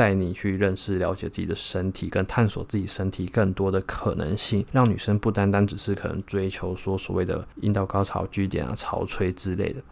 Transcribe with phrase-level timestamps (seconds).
[0.00, 9.82] 带你去认识、了解自己的身体，跟探索自己身体更多的可能性，让女生不单单只是可能追求说所谓的阴道高潮、据点啊、潮吹之类的。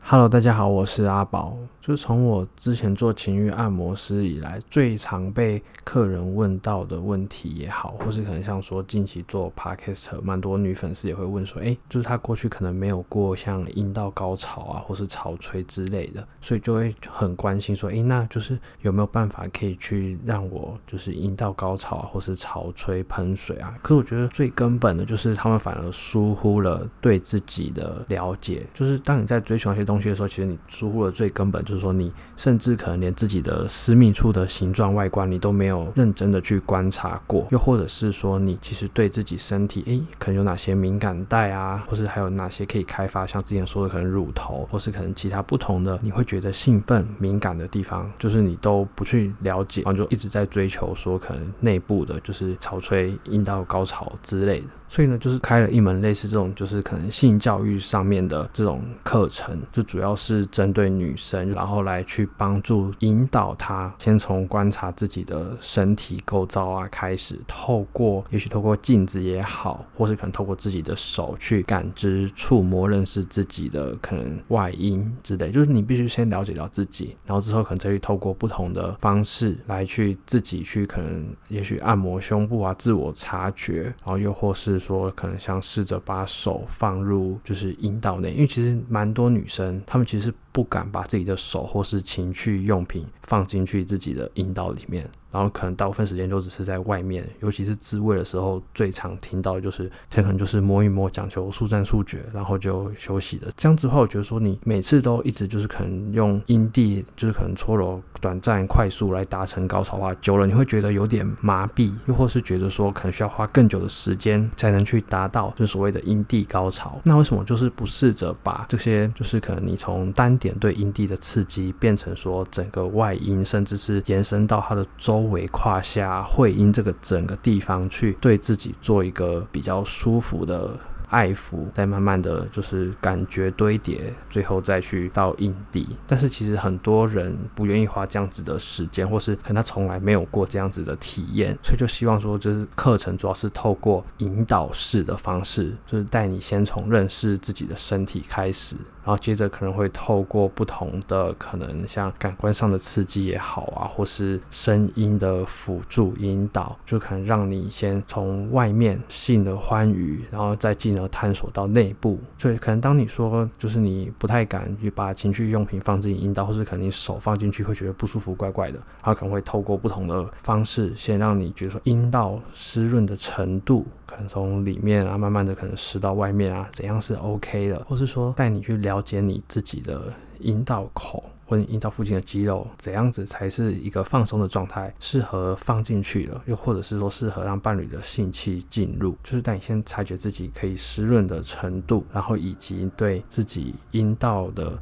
[0.00, 1.56] Hello，大家好，我是阿宝。
[1.84, 23.76] 就是从我之前做情欲按摩师以来，最常被客人问到的问题也好，或是可能像说近期做 Podcast，蛮多女粉丝也会问说，哎，就是她过去可能没有过像阴道高潮啊，或是潮吹之类的，所以就会很关心说，哎，那就是有没有办法可以去让我就是阴道高潮啊，或是潮吹喷水啊？
[23.82, 31.73] 可是我觉得最根本的就是他们反而疏忽了对自己的了解，就是当你在追求那些东西的时候，其实你疏忽了最根本就。
[31.74, 54.66] 就是说，你甚至可能连自己的私密处的形状外观，你都没有认真的去观察过，又或者是说，你其实对自己身体，诶，可能有哪些敏感带啊，或是还有哪些可以开发，像之前说的，可能乳头，或是可能其他不同的，你会觉得兴奋、敏感的地方，就是你都不去了解，然后就一直在追求说，可能内部的，就是潮吹、阴道高潮之类的。
[54.94, 84.83] 所以呢，就是开了一门类似这种，就是可能性教育上面的这种课程，就主要是针对女生，然后来去帮助引导她，先从观察自己的身体构造啊开始，透过也许透过镜子也好，或是可能透过自己的手去感知、触摸、认识自己的可能外阴之类，就是你必须先了解到自己，然后之后可能再去透过不同的方式来去自己去可能也许按摩胸部啊，自我察觉，然后又或是。
[84.84, 95.08] 说可能想试着把手放入就是阴道内，因为其实蛮多女生她们其实不敢把自己的手或是情趣用品放进去自己的阴道里面。
[95.34, 103.50] 然后可能大部分时间就只是在外面，尤其是自慰的时候，最常听到的就是，他可能就是摸一摸，讲求速战速决，然后就休息了。
[103.56, 117.00] 这样子的话，我觉得说你每次都一直就是可能用阴蒂，就是可能搓揉、短暂、快速来达成高潮的话，久了你会觉得有点麻痹，又或是觉得说可能需要花更久的时间才能去达到就所谓的阴蒂高潮。
[117.02, 125.23] 那为什么就是不试着把这些就是可能你从单点对阴蒂的刺激，变成说整个外阴，甚至是延伸到它的周。
[125.24, 135.86] 为胯下会阴这个整个地方去对自己做一个比较舒服的爱抚，再慢慢的就是感觉堆叠，最后再去到印地。
[136.06, 148.74] 但是其实很多人不愿意花这样子的时间，或是可能他从来没有过这样子的体验，所以就希望说，就是课程主要是透过引导式的方式，就是带你先从认识自己的身体开始。
[149.04, 162.18] 然后接着可能会透过不同的可能像感官上的刺激也好啊，或是声音的辅助引导，就可能让你先从外面性的欢愉，然后再进而探索到内部。
[162.38, 173.86] 所以可能当你说就是你不太敢去把情趣用品放进阴道，或是可能你手放进去会觉得不舒服、怪怪的，然后可能会透过不同的方式，先让你觉得说阴道湿润的程度。
[174.06, 194.78] 可能从里面啊，慢慢的可能湿到外面啊，怎样是 OK 的，或是说带你去了了解你自己的阴道口或者阴道附近的肌肉，怎样子才是一个放松的状态，适合放进去的，又或者是说适合让伴侣的性器进入，就是带你先察觉自己可以湿润的程度，然后以及对自己阴道的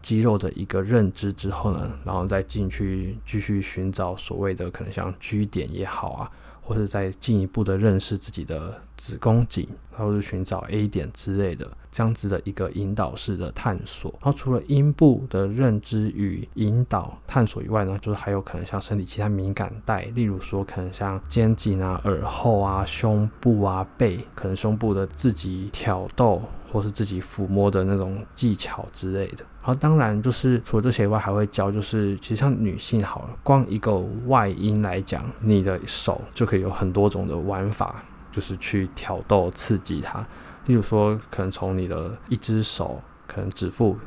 [0.00, 6.30] 肌肉的一个认知之后呢，然后再进去继续寻找所谓的可能像 G 点也好啊。
[6.60, 9.66] 或者再进一步的认识自己的子宫颈，
[9.96, 14.10] 或是寻找 A 点之类的，这样子的一个引导式的探索。
[14.20, 29.44] 然后除了阴部的认知与引导探索以外呢，就是还有可能像身体其他敏感带，例如说可能像肩颈啊、耳后啊、胸部啊、背，可能胸部的自己挑逗或是自己抚摸的那种技巧之类的。
[29.62, 40.26] 然后当然就是除了这些以外，还会教就是其实像女性好了，光一个外阴来讲，你的手就可以有很多种的玩法，就是去挑逗刺激他。
[40.66, 43.98] 例如说，可能从你的一只手，可能指腹。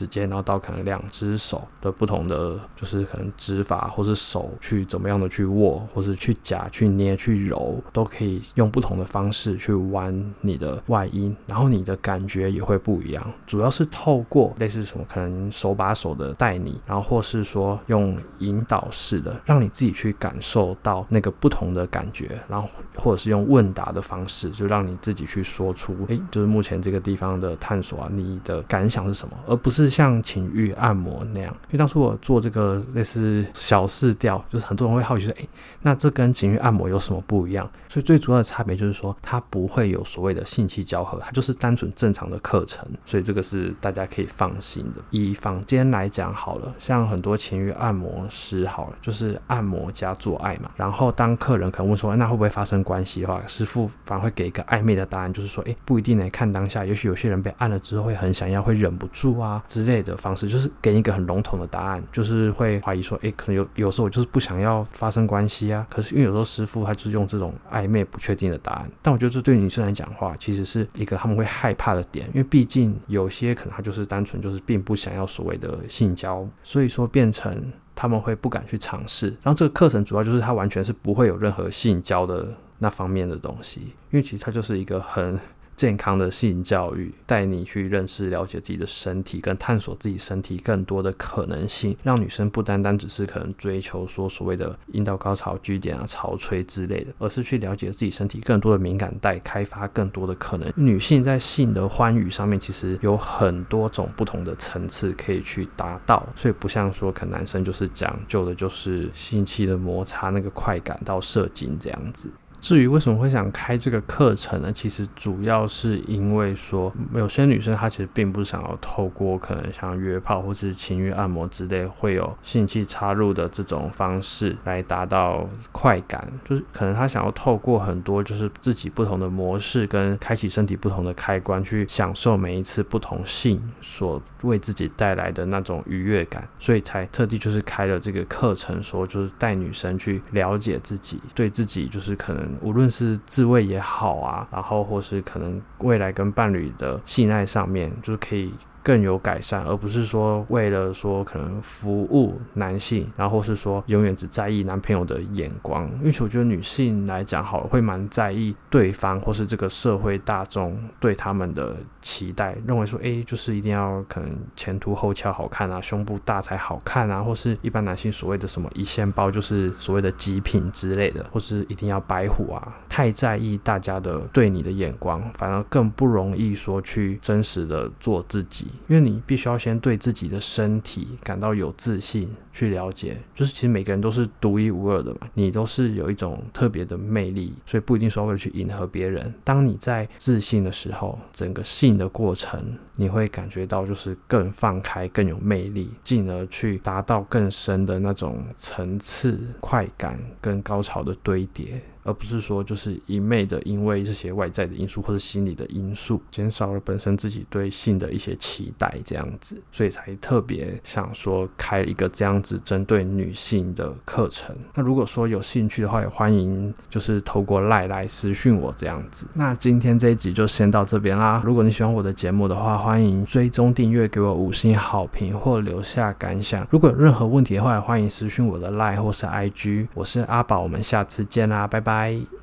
[0.00, 13.22] 指尖，然后到可能两只手的不同的，就是可能指法，或是手去怎么样的去握，或是去夹、去捏、去揉，都可以用不同的方式去玩你的外阴，然后你的感觉也会不一样。
[13.46, 29.89] 主要是透过类似什么，可能手把手的带你，然后或是说用引导式的，让你自己去感受到那个不同的感觉，然后或者是用问答的方式，就让你自己去说出，诶，就是目前这个地方的探索啊，你的感想是什么，而不是。
[29.90, 31.52] 像情欲按摩那样。
[31.66, 35.46] 因为当初我做这个类似小试调，就是很多人会好奇说，哎，
[35.82, 37.68] 那这跟情欲按摩有什么不一样？
[37.88, 42.88] 所以最主要的差别就是说，它不会有所谓的性器交合，它就是单纯正常的课程。
[43.04, 45.02] 所以这个是大家可以放心的。
[45.10, 50.70] 以坊间来讲好了，像很多情欲按摩师好了，就是按摩加做爱嘛。
[50.76, 56.28] 然后当客人可能问说，那会不会发生关系的话，师傅反而会给一个暧昧的答案，就是说，哎，不一定呢。
[56.30, 65.86] 看当下，也许有些人被按了之后会很想要，会忍不住啊之类的方式，就是给你一个很笼统的答案，就是会怀疑说，哎，可能有有时候我就是不想要发生关系啊。
[65.88, 79.28] 可是因为有时候师傅他就是用这种暧昧不确定的答案，但我觉得这对女生来讲的话，其实是一个他们会害怕的点，因为毕竟有些可能他就是单纯就是并不想要所谓的性交，所以说变成他们会不敢去尝试。
[79.28, 83.80] 然后这个课程主要就是他完全是不会有任何性交的那方面的东西，
[84.10, 85.38] 因为其实它就是一个很。
[85.80, 100.70] 健康的性教育，带你去认识、了解自己的身体，跟探索自己身体更多的可能性，让女生不单单只是可能追求说所谓的阴道高潮、G 点啊、潮吹之类的，而是去了解自己身体更多的敏感带，开发更多的可能。
[100.76, 112.30] 女性在性的欢愉上面，其实有很多种不同的层次可以去达到，所以不像说可能男生就是讲究的就是性器的摩擦那个快感到射精这样子。
[112.60, 114.70] 至于为什么会想开这个课程呢？
[114.72, 142.49] 其实主要是因为说，有些女生她其实并不想要透过可能像约炮或是情欲按摩之类会有性器插入的这种方式来达到快感，就是可能她想要透过很多就是自己不同的模式跟开启身体不同的开关去享受每一次不同性所为自己带来的那种愉悦感，所以才特地就是开了这个课程，说就是带女生去了解自己，对自己就是可能。
[142.60, 148.52] 无论是自慰也好啊，然后或是可能未来跟伴侣的性爱上面，就是可以。
[148.82, 155.88] 更有改善，而不是说为了说可能服务男性，然后是说永远只在意男朋友的眼光。
[156.00, 178.68] 因为我觉得女性来讲，好了，会蛮在意对方或是这个社会大众对他们的期待，认为说，哎，就是一定要可能前凸后翘好看啊，胸部大才好看啊，或是一般男性所谓的什么一线包，就是所谓的极品之类的，或是一定要白虎啊，太在意大家的对你的眼光，反而更不容易说去真实的做自己。
[178.88, 189.32] 因为你必须要先对自己的身体感到有自信，去了解，就是其实每个人都是独一无二的嘛，你都是有一种特别的魅力，所以不一定说为了去迎合别人。
[189.44, 201.80] 当你在自信的时候，整个性的过程，你会感觉到就是更放开、更有魅力，进而去达到更深的那种层次、快感跟高潮的堆叠。
[202.02, 214.56] 而不是说就是一昧的因为这些外在的因素或者心理的因素，减少了本身自己对性的一些期待，这样子，所以才特别想说开一个这样子针对女性的课程。
[214.74, 219.26] 那如果说有兴趣的话，也欢迎就是透过赖来私讯我这样子。
[219.34, 221.42] 那今天这一集就先到这边啦。
[221.44, 226.66] 如果你喜欢我的节目的话，欢迎追踪订阅，给我五星好评或留下感想。
[226.70, 229.88] 如果有任何问题的话，也欢迎私讯我的赖或是 IG。
[229.94, 231.89] 我是阿宝，我们下次见啦，拜拜。
[231.90, 232.30] 拜。